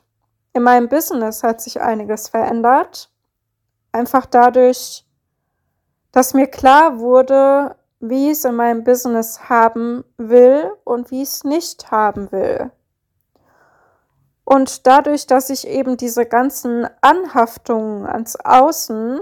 In 0.54 0.64
meinem 0.64 0.88
Business 0.88 1.44
hat 1.44 1.62
sich 1.62 1.82
einiges 1.82 2.30
verändert. 2.30 3.12
Einfach 3.96 4.26
dadurch, 4.26 5.08
dass 6.12 6.34
mir 6.34 6.48
klar 6.48 7.00
wurde, 7.00 7.78
wie 8.02 8.26
ich 8.26 8.40
es 8.40 8.44
in 8.44 8.56
meinem 8.56 8.84
Business 8.84 9.48
haben 9.48 10.04
will 10.18 10.70
und 10.84 11.12
wie 11.12 11.22
ich 11.22 11.30
es 11.30 11.44
nicht 11.46 11.92
haben 11.92 12.30
will. 12.34 12.72
Und 14.44 14.86
dadurch, 14.86 15.28
dass 15.28 15.50
ich 15.50 15.66
eben 15.66 15.96
diese 15.96 16.26
ganzen 16.26 16.90
Anhaftungen 17.00 18.06
ans 18.06 18.36
Außen 18.36 19.22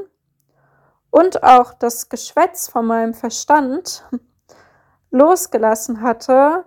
und 1.12 1.44
auch 1.44 1.76
das 1.76 2.10
Geschwätz 2.10 2.68
von 2.68 2.88
meinem 2.88 3.14
Verstand 3.14 4.04
losgelassen 5.12 6.02
hatte, 6.02 6.66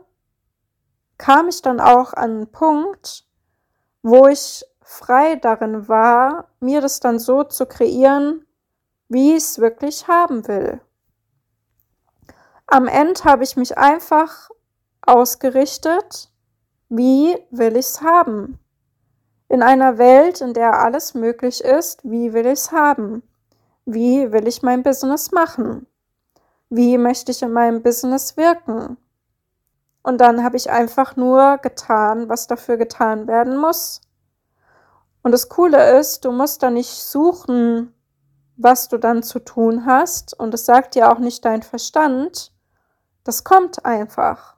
kam 1.18 1.48
ich 1.48 1.60
dann 1.60 1.80
auch 1.80 2.12
an 2.12 2.30
einen 2.30 2.52
Punkt, 2.52 3.26
wo 4.04 4.28
ich 4.28 4.64
frei 4.86 5.34
darin 5.34 5.88
war, 5.88 6.46
mir 6.60 6.80
das 6.80 7.00
dann 7.00 7.18
so 7.18 7.42
zu 7.42 7.66
kreieren, 7.66 8.46
wie 9.08 9.32
ich 9.32 9.38
es 9.38 9.58
wirklich 9.58 10.06
haben 10.06 10.46
will. 10.46 10.80
Am 12.68 12.86
Ende 12.86 13.24
habe 13.24 13.42
ich 13.42 13.56
mich 13.56 13.76
einfach 13.76 14.48
ausgerichtet, 15.04 16.30
wie 16.88 17.36
will 17.50 17.76
ich 17.76 17.86
es 17.86 18.00
haben. 18.00 18.60
In 19.48 19.62
einer 19.62 19.98
Welt, 19.98 20.40
in 20.40 20.54
der 20.54 20.78
alles 20.78 21.14
möglich 21.14 21.64
ist, 21.64 22.00
wie 22.04 22.32
will 22.32 22.46
ich 22.46 22.52
es 22.52 22.72
haben? 22.72 23.24
Wie 23.86 24.30
will 24.30 24.46
ich 24.46 24.62
mein 24.62 24.84
Business 24.84 25.32
machen? 25.32 25.86
Wie 26.70 26.96
möchte 26.96 27.32
ich 27.32 27.42
in 27.42 27.52
meinem 27.52 27.82
Business 27.82 28.36
wirken? 28.36 28.96
Und 30.04 30.20
dann 30.20 30.44
habe 30.44 30.56
ich 30.56 30.70
einfach 30.70 31.16
nur 31.16 31.58
getan, 31.58 32.28
was 32.28 32.46
dafür 32.46 32.76
getan 32.76 33.26
werden 33.26 33.56
muss. 33.56 34.00
Und 35.26 35.32
das 35.32 35.48
Coole 35.48 35.98
ist, 35.98 36.24
du 36.24 36.30
musst 36.30 36.62
da 36.62 36.70
nicht 36.70 37.02
suchen, 37.02 37.92
was 38.56 38.86
du 38.86 38.96
dann 38.96 39.24
zu 39.24 39.40
tun 39.40 39.84
hast. 39.84 40.38
Und 40.38 40.54
es 40.54 40.66
sagt 40.66 40.94
dir 40.94 41.10
auch 41.10 41.18
nicht 41.18 41.44
dein 41.44 41.64
Verstand. 41.64 42.52
Das 43.24 43.42
kommt 43.42 43.84
einfach. 43.84 44.54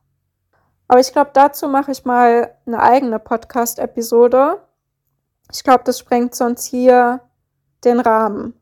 Aber 0.87 1.01
ich 1.01 1.11
glaube, 1.13 1.31
dazu 1.33 1.69
mache 1.69 1.91
ich 1.91 2.05
mal 2.05 2.55
eine 2.67 2.83
eigene 2.83 3.19
Podcast-Episode. 3.19 4.63
Ich 5.51 5.65
glaube, 5.65 5.85
das 5.85 6.01
sprengt 6.01 6.35
sonst 6.35 6.67
hier 6.67 7.23
den 7.83 7.99
Rahmen. 7.99 8.53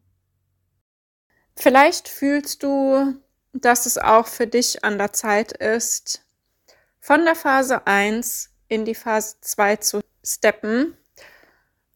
Vielleicht 1.56 2.06
fühlst 2.06 2.62
du 2.62 3.16
dass 3.52 3.84
es 3.86 3.98
auch 3.98 4.28
für 4.28 4.46
dich 4.46 4.84
an 4.84 4.96
der 4.96 5.12
Zeit 5.12 5.50
ist, 5.50 6.24
von 7.00 7.24
der 7.24 7.34
Phase 7.34 7.84
1 7.84 8.50
in 8.68 8.84
die 8.84 8.94
Phase 8.94 9.38
2 9.40 9.76
zu 9.76 10.00
steppen. 10.22 10.96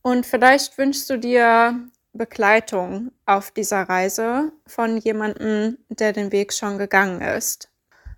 Und 0.02 0.26
vielleicht 0.26 0.78
wünschst 0.78 1.10
du 1.10 1.18
dir 1.18 1.88
Begleitung 2.12 3.12
auf 3.26 3.50
dieser 3.50 3.82
Reise 3.82 4.52
von 4.66 4.96
jemandem, 4.96 5.78
der 5.88 6.12
den 6.12 6.32
Weg 6.32 6.52
schon 6.52 6.78
gegangen 6.78 7.20
ist. 7.20 7.68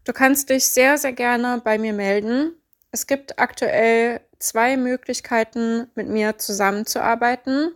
Du 0.04 0.12
kannst 0.12 0.50
dich 0.50 0.66
sehr, 0.66 0.98
sehr 0.98 1.12
gerne 1.12 1.60
bei 1.62 1.78
mir 1.78 1.92
melden. 1.92 2.54
Es 2.90 3.06
gibt 3.06 3.38
aktuell 3.38 4.20
zwei 4.38 4.76
Möglichkeiten, 4.76 5.88
mit 5.94 6.08
mir 6.08 6.38
zusammenzuarbeiten. 6.38 7.72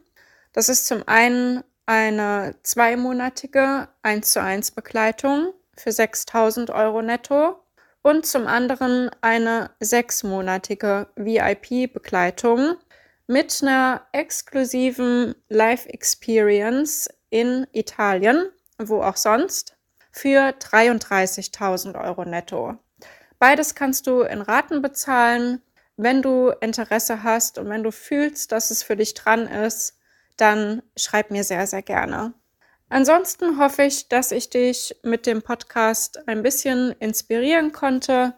Das 0.52 0.68
ist 0.68 0.86
zum 0.86 1.06
einen 1.06 1.62
eine 1.84 2.56
zweimonatige 2.62 3.88
1 4.02 4.32
zu 4.32 4.42
1 4.42 4.72
Begleitung 4.72 5.52
für 5.76 5.92
6000 5.92 6.70
Euro 6.70 7.02
netto 7.02 7.60
und 8.02 8.26
zum 8.26 8.46
anderen 8.46 9.10
eine 9.20 9.70
sechsmonatige 9.80 11.08
VIP-Begleitung 11.16 12.76
mit 13.26 13.62
einer 13.62 14.06
exklusiven 14.12 15.34
Live-Experience 15.48 17.08
in 17.30 17.66
Italien, 17.72 18.48
wo 18.78 19.02
auch 19.02 19.16
sonst, 19.16 19.76
für 20.12 20.50
33.000 20.50 22.02
Euro 22.02 22.24
netto. 22.24 22.76
Beides 23.38 23.74
kannst 23.74 24.06
du 24.06 24.22
in 24.22 24.40
Raten 24.40 24.80
bezahlen. 24.80 25.60
Wenn 25.98 26.22
du 26.22 26.50
Interesse 26.60 27.22
hast 27.22 27.58
und 27.58 27.68
wenn 27.68 27.82
du 27.82 27.90
fühlst, 27.90 28.52
dass 28.52 28.70
es 28.70 28.82
für 28.82 28.96
dich 28.96 29.14
dran 29.14 29.46
ist, 29.46 29.98
dann 30.36 30.82
schreib 30.96 31.30
mir 31.30 31.44
sehr, 31.44 31.66
sehr 31.66 31.82
gerne. 31.82 32.34
Ansonsten 32.88 33.58
hoffe 33.58 33.82
ich, 33.82 34.08
dass 34.08 34.30
ich 34.30 34.48
dich 34.48 34.96
mit 35.02 35.26
dem 35.26 35.42
Podcast 35.42 36.28
ein 36.28 36.42
bisschen 36.42 36.92
inspirieren 36.92 37.72
konnte 37.72 38.34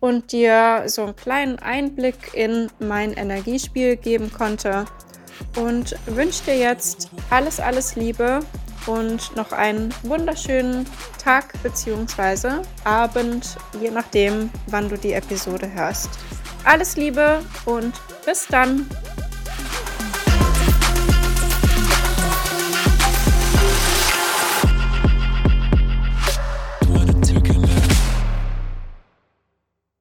und 0.00 0.32
dir 0.32 0.84
so 0.86 1.04
einen 1.04 1.16
kleinen 1.16 1.58
Einblick 1.58 2.34
in 2.34 2.68
mein 2.78 3.12
Energiespiel 3.12 3.96
geben 3.96 4.32
konnte 4.32 4.84
und 5.56 5.96
wünsche 6.06 6.44
dir 6.44 6.58
jetzt 6.58 7.10
alles, 7.30 7.60
alles 7.60 7.96
Liebe 7.96 8.40
und 8.86 9.34
noch 9.36 9.52
einen 9.52 9.94
wunderschönen 10.02 10.86
Tag 11.22 11.52
bzw. 11.62 12.62
Abend, 12.84 13.56
je 13.80 13.90
nachdem, 13.90 14.50
wann 14.68 14.88
du 14.88 14.96
die 14.96 15.12
Episode 15.12 15.70
hörst. 15.72 16.10
Alles 16.64 16.96
Liebe 16.96 17.42
und 17.66 17.92
bis 18.24 18.46
dann! 18.46 18.88